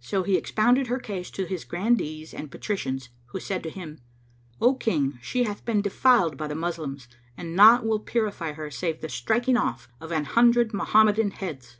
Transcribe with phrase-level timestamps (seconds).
[0.00, 4.00] So he expounded her case to his Grandees and Patricians[FN#514] who said to him,
[4.60, 9.00] "O King, she hath been defiled by the Moslems and naught will purify her save
[9.00, 11.76] the striking off of an hundred Mohammedan heads."